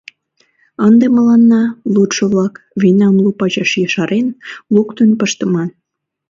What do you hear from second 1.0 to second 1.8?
мыланна,